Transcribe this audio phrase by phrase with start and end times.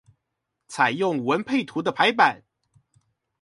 [0.67, 2.43] 採用文配圖的排版